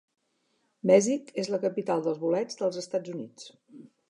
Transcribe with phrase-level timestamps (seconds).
[0.91, 3.51] Mesick és la capital dels bolets dels Estats Units.